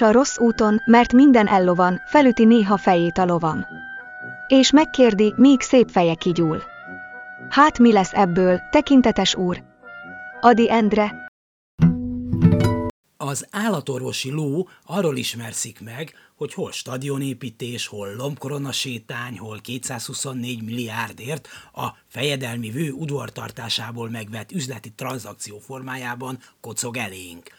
[0.00, 3.64] A rossz úton, mert minden ellovan, felüti néha fejét a lovam.
[4.48, 6.62] És megkérdi, míg szép feje kigyúl.
[7.48, 9.62] Hát mi lesz ebből, tekintetes úr?
[10.40, 11.30] Adi Endre,
[13.16, 21.48] Az állatorvosi ló arról ismerszik meg, hogy hol stadionépítés, hol lombkorona sétány, hol 224 milliárdért
[21.72, 27.50] a fejedelmi vő udvartartásából megvett üzleti tranzakció formájában kocog elénk.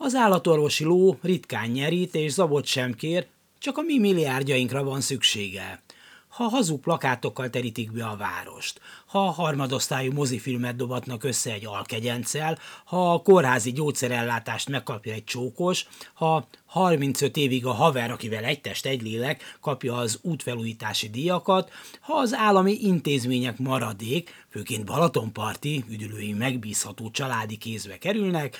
[0.00, 3.26] Az állatorvosi ló ritkán nyerít és zabot sem kér,
[3.58, 5.82] csak a mi milliárdjainkra van szüksége.
[6.28, 12.58] Ha hazug plakátokkal terítik be a várost, ha a harmadosztályú mozifilmet dobatnak össze egy alkegyencel,
[12.84, 18.86] ha a kórházi gyógyszerellátást megkapja egy csókos, ha 35 évig a haver, akivel egy test,
[18.86, 21.70] egy lélek, kapja az útfelújítási díjakat,
[22.00, 28.56] ha az állami intézmények maradék, főként Balatonparti, üdülői megbízható családi kézbe kerülnek,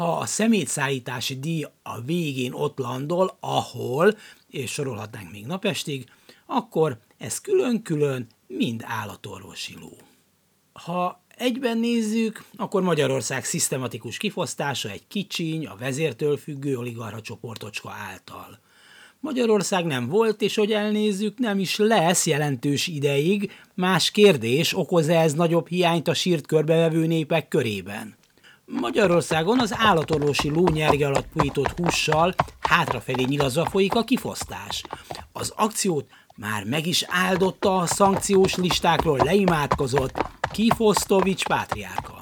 [0.00, 4.16] ha a szemétszállítási díj a végén ott landol, ahol,
[4.50, 6.06] és sorolhatnánk még napestig,
[6.46, 9.96] akkor ez külön-külön mind állatorvosi ló.
[10.72, 18.58] Ha egyben nézzük, akkor Magyarország szisztematikus kifosztása egy kicsiny, a vezértől függő oligarcha csoportocska által.
[19.18, 25.20] Magyarország nem volt, és hogy elnézzük, nem is lesz jelentős ideig, más kérdés, okoz -e
[25.20, 28.18] ez nagyobb hiányt a sírt körbevevő népek körében.
[28.72, 34.82] Magyarországon az állatorvosi lónyerge alatt pujított hússal hátrafelé nyilazva folyik a kifosztás.
[35.32, 42.18] Az akciót már meg is áldotta a szankciós listákról leimádkozott Kifosztovics pátriárka.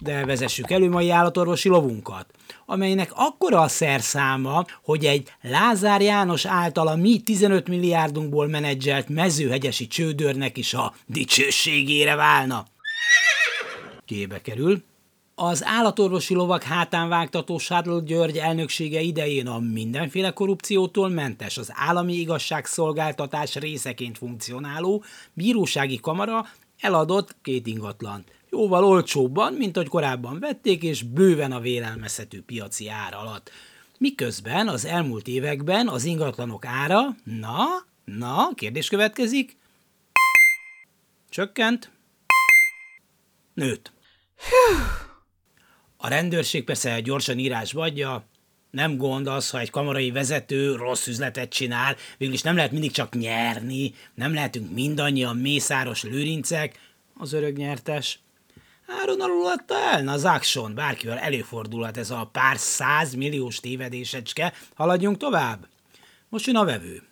[0.00, 2.26] De vezessük elő mai állatorvosi lovunkat,
[2.66, 9.86] amelynek akkora a szerszáma, hogy egy Lázár János által a mi 15 milliárdunkból menedzselt mezőhegyesi
[9.86, 12.66] csődörnek is a dicsőségére válna.
[14.04, 14.82] Kébe kerül,
[15.34, 22.14] az állatorvosi lovak hátán vágtató Sádl György elnöksége idején a mindenféle korrupciótól mentes az állami
[22.14, 26.46] igazságszolgáltatás részeként funkcionáló bírósági kamara
[26.80, 28.32] eladott két ingatlant.
[28.50, 33.50] Jóval olcsóbban, mint hogy korábban vették, és bőven a vélelmezhető piaci ár alatt.
[33.98, 37.66] Miközben az elmúlt években az ingatlanok ára, na,
[38.04, 39.56] na, kérdés következik,
[41.28, 41.90] csökkent,
[43.54, 43.92] nőtt.
[46.04, 48.24] A rendőrség persze gyorsan írásba adja,
[48.70, 53.14] nem gond az, ha egy kamarai vezető rossz üzletet csinál, végülis nem lehet mindig csak
[53.14, 56.78] nyerni, nem lehetünk mindannyian mészáros lőrincek,
[57.14, 58.18] az örök nyertes.
[59.00, 65.68] Áron alul adta el, na Zakson, bárkivel előfordulhat ez a pár százmilliós tévedésecske, haladjunk tovább.
[66.28, 67.02] Most jön a vevő.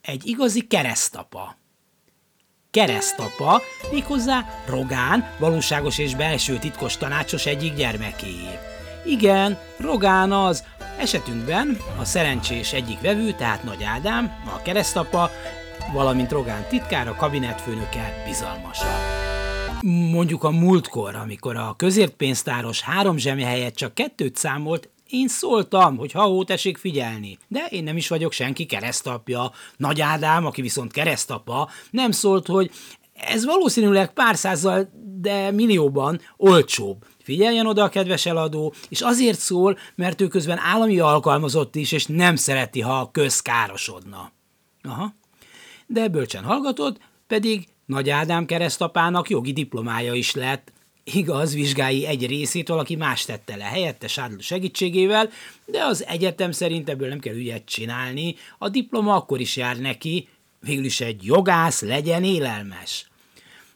[0.00, 1.56] Egy igazi keresztapa,
[2.72, 3.60] keresztapa,
[3.90, 8.58] méghozzá Rogán, valóságos és belső titkos tanácsos egyik gyermekéjé.
[9.04, 10.64] Igen, Rogán az,
[10.98, 15.30] esetünkben a szerencsés egyik vevő, tehát Nagy Ádám, a keresztapa,
[15.92, 18.86] valamint Rogán titkára, kabinetfőnöke bizalmasa.
[20.10, 26.12] Mondjuk a múltkor, amikor a közértpénztáros három zsemje helyett csak kettőt számolt, én szóltam, hogy
[26.12, 27.38] ha ó, tessék figyelni.
[27.48, 29.52] De én nem is vagyok senki keresztapja.
[29.76, 32.70] Nagy Ádám, aki viszont keresztapa, nem szólt, hogy
[33.12, 34.88] ez valószínűleg pár százzal,
[35.20, 37.04] de millióban olcsóbb.
[37.22, 42.06] Figyeljen oda a kedves eladó, és azért szól, mert ő közben állami alkalmazott is, és
[42.06, 43.42] nem szereti, ha a köz.
[44.82, 45.14] Aha.
[45.86, 50.72] De bölcsen hallgatott, pedig Nagy Ádám keresztapának jogi diplomája is lett,
[51.04, 55.30] Igaz, vizsgái egy részét valaki más tette le helyette Sádl segítségével,
[55.64, 60.28] de az egyetem szerint ebből nem kell ügyet csinálni, a diploma akkor is jár neki,
[60.60, 63.06] végül is egy jogász legyen élelmes.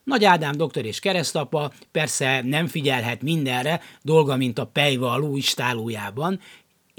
[0.04, 5.36] Nagy Ádám doktor és keresztapa persze nem figyelhet mindenre, dolga, mint a pejva a ló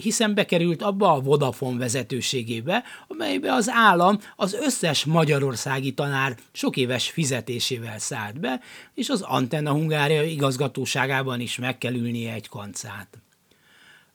[0.02, 7.10] hiszen bekerült abba a Vodafone vezetőségébe, amelybe az állam az összes magyarországi tanár sok éves
[7.10, 8.60] fizetésével szállt be,
[8.94, 13.08] és az Antenna Hungária igazgatóságában is meg kell ülnie egy kancát.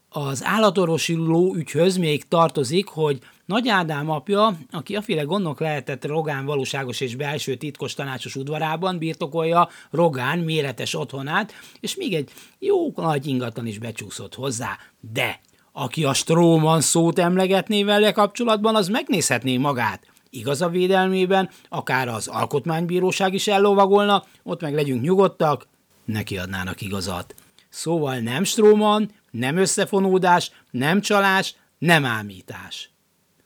[0.08, 6.44] Az állatorvosi ló ügyhöz még tartozik, hogy Nagy Ádám apja, aki aféle gondok lehetett Rogán
[6.44, 13.26] valóságos és belső titkos tanácsos udvarában birtokolja Rogán méretes otthonát, és még egy jó nagy
[13.26, 14.78] ingatlan is becsúszott hozzá,
[15.12, 15.40] de
[15.72, 20.06] Aki a Stróman szót emlegetné vele kapcsolatban, az megnézhetné magát.
[20.30, 25.66] Igaza védelmében, akár az alkotmánybíróság is ellovagolna, ott meg legyünk nyugodtak,
[26.04, 27.34] neki adnának igazat.
[27.68, 32.90] Szóval nem Stróman, nem összefonódás, nem csalás, nem ámítás.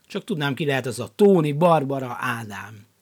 [0.06, 2.87] Csak tudnám, ki lehet az a Tóni Barbara Ádám.